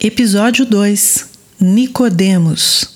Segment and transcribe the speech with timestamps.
[0.00, 1.28] Episódio 2
[1.60, 2.88] Nicodemos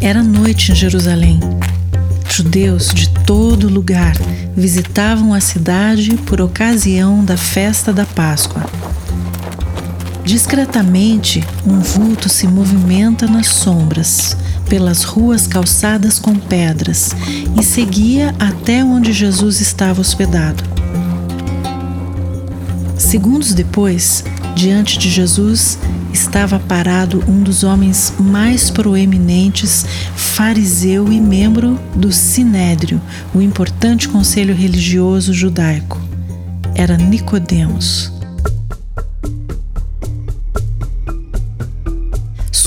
[0.00, 1.40] Era noite em Jerusalém.
[2.30, 4.14] Judeus de todo lugar
[4.56, 8.62] visitavam a cidade por ocasião da festa da Páscoa.
[10.24, 14.36] Discretamente, um vulto se movimenta nas sombras,
[14.68, 17.10] pelas ruas calçadas com pedras,
[17.58, 20.62] e seguia até onde Jesus estava hospedado.
[22.96, 24.22] Segundos depois,
[24.54, 25.78] diante de Jesus,
[26.12, 33.00] estava parado um dos homens mais proeminentes, fariseu e membro do Sinédrio,
[33.34, 36.00] o importante conselho religioso judaico.
[36.74, 38.19] Era Nicodemos.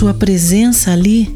[0.00, 1.28] Sua presença ali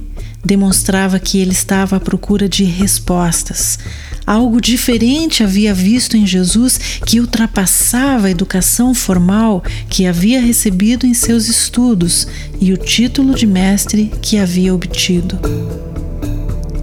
[0.42, 3.78] demonstrava que ele estava à procura de respostas.
[4.26, 11.12] Algo diferente havia visto em Jesus que ultrapassava a educação formal que havia recebido em
[11.12, 12.26] seus estudos
[12.58, 15.38] e o título de mestre que havia obtido.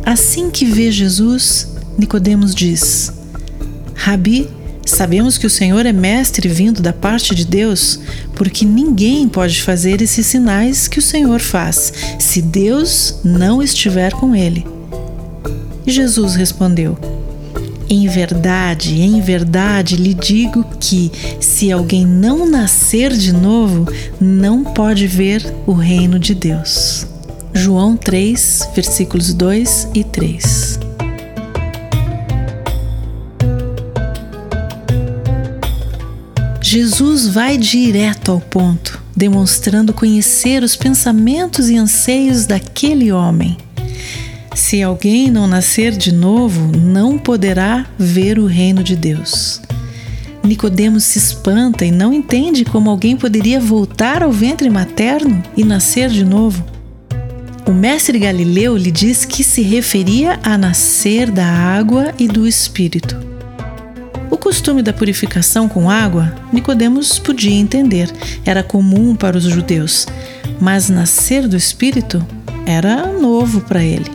[0.05, 1.67] Assim que vê Jesus,
[1.97, 3.11] Nicodemos diz:
[3.95, 4.47] Rabi,
[4.85, 7.99] Sabemos que o Senhor é mestre vindo da parte de Deus,
[8.35, 14.35] porque ninguém pode fazer esses sinais que o Senhor faz, se Deus não estiver com
[14.35, 14.65] ele.
[15.85, 16.97] Jesus respondeu:
[17.89, 23.87] Em verdade, em verdade lhe digo que, se alguém não nascer de novo,
[24.19, 27.05] não pode ver o reino de Deus.
[27.53, 30.70] João 3, versículos 2 e 3.
[36.73, 43.57] Jesus vai direto ao ponto, demonstrando conhecer os pensamentos e anseios daquele homem.
[44.55, 49.61] Se alguém não nascer de novo, não poderá ver o reino de Deus.
[50.41, 56.09] Nicodemos se espanta e não entende como alguém poderia voltar ao ventre materno e nascer
[56.09, 56.63] de novo.
[57.67, 63.30] O mestre Galileu lhe diz que se referia a nascer da água e do espírito.
[64.31, 68.09] O costume da purificação com água, Nicodemos podia entender,
[68.45, 70.07] era comum para os judeus,
[70.59, 72.25] mas nascer do Espírito
[72.65, 74.09] era novo para ele.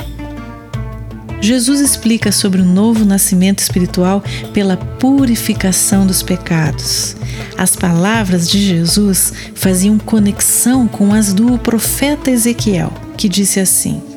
[1.38, 4.25] Jesus explica sobre o novo nascimento espiritual
[4.55, 7.15] pela purificação dos pecados.
[7.59, 14.16] As palavras de Jesus faziam conexão com as do profeta Ezequiel, que disse assim: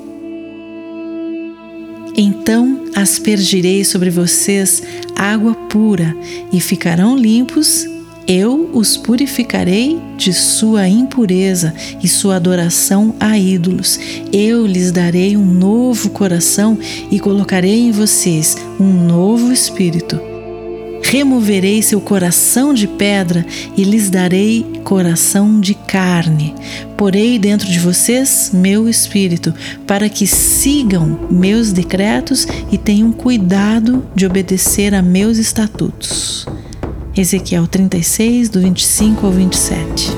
[2.22, 4.84] então aspergirei sobre vocês
[5.16, 6.16] água pura
[6.52, 7.86] e ficarão limpos.
[8.28, 14.00] Eu os purificarei de sua impureza e sua adoração a ídolos.
[14.32, 16.78] Eu lhes darei um novo coração
[17.10, 20.29] e colocarei em vocês um novo espírito
[21.12, 23.44] Removerei seu coração de pedra
[23.76, 26.54] e lhes darei coração de carne.
[26.96, 29.52] Porei dentro de vocês meu espírito,
[29.88, 36.46] para que sigam meus decretos e tenham cuidado de obedecer a meus estatutos.
[37.18, 40.12] Ezequiel 36, do 25 ao 27.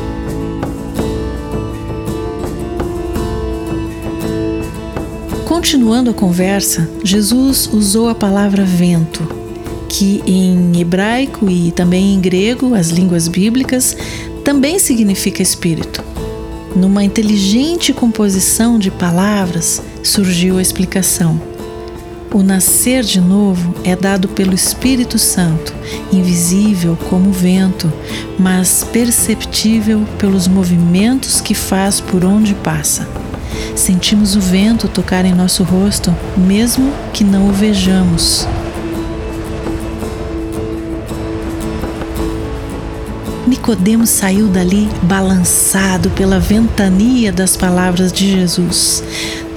[5.46, 9.41] Continuando a conversa, Jesus usou a palavra vento
[9.92, 13.98] que em hebraico e também em grego, as línguas bíblicas,
[14.42, 16.02] também significa espírito.
[16.74, 21.42] Numa inteligente composição de palavras surgiu a explicação.
[22.34, 25.76] O nascer de novo é dado pelo Espírito Santo,
[26.10, 27.92] invisível como o vento,
[28.40, 33.06] mas perceptível pelos movimentos que faz por onde passa.
[33.76, 38.48] Sentimos o vento tocar em nosso rosto, mesmo que não o vejamos.
[43.52, 49.04] Nicodemos saiu dali balançado pela ventania das palavras de Jesus.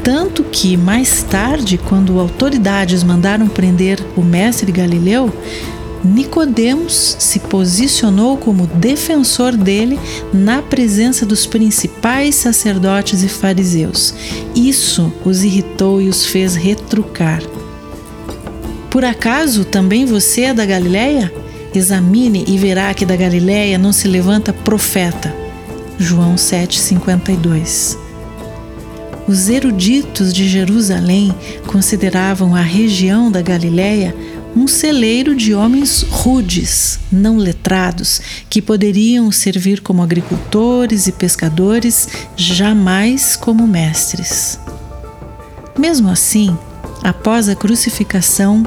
[0.03, 5.32] Tanto que mais tarde, quando autoridades mandaram prender o mestre Galileu,
[6.05, 9.97] Nicodemos se posicionou como defensor dele
[10.32, 14.12] na presença dos principais sacerdotes e fariseus.
[14.56, 17.44] Isso os irritou e os fez retrucar.
[18.90, 21.44] Por acaso também você é da Galileia?
[21.75, 25.35] Examine e verá que da Galiléia não se levanta profeta.
[25.99, 27.99] João 7:52.
[29.26, 31.35] Os eruditos de Jerusalém
[31.67, 34.15] consideravam a região da Galiléia
[34.56, 43.35] um celeiro de homens rudes, não letrados, que poderiam servir como agricultores e pescadores, jamais
[43.35, 44.61] como mestres.
[45.76, 46.56] Mesmo assim,
[47.03, 48.65] após a crucificação,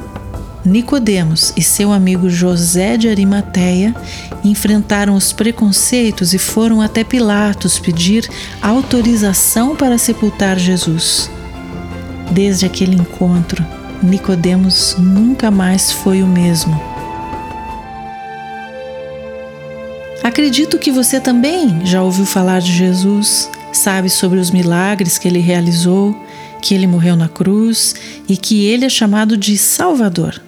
[0.67, 3.95] Nicodemos e seu amigo José de Arimateia
[4.43, 8.29] enfrentaram os preconceitos e foram até Pilatos pedir
[8.61, 11.31] autorização para sepultar Jesus.
[12.31, 13.65] Desde aquele encontro,
[14.03, 16.77] Nicodemos nunca mais foi o mesmo.
[20.21, 25.39] Acredito que você também já ouviu falar de Jesus, sabe sobre os milagres que ele
[25.39, 26.13] realizou,
[26.61, 27.95] que ele morreu na cruz
[28.27, 30.41] e que ele é chamado de Salvador.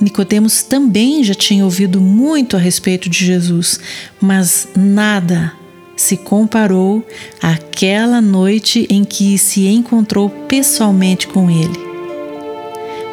[0.00, 3.80] Nicodemos também já tinha ouvido muito a respeito de Jesus,
[4.20, 5.52] mas nada
[5.96, 7.04] se comparou
[7.40, 11.86] àquela noite em que se encontrou pessoalmente com ele.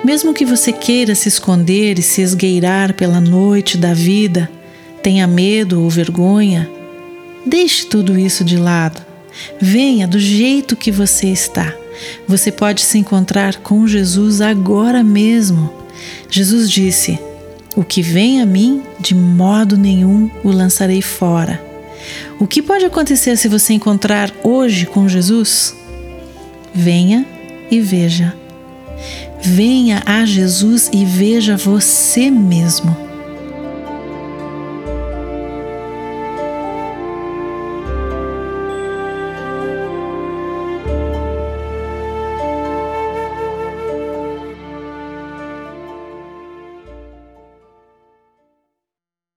[0.04, 4.52] Mesmo que você queira se esconder e se esgueirar pela noite da vida,
[5.02, 6.70] tenha medo ou vergonha,
[7.46, 9.02] deixe tudo isso de lado.
[9.62, 11.74] Venha do jeito que você está.
[12.28, 15.83] Você pode se encontrar com Jesus agora mesmo.
[16.30, 17.20] Jesus disse:
[17.76, 21.64] O que vem a mim, de modo nenhum o lançarei fora.
[22.40, 25.76] O que pode acontecer se você encontrar hoje com Jesus?
[26.74, 27.26] Venha
[27.70, 28.34] e veja.
[29.42, 33.03] Venha a Jesus e veja você mesmo.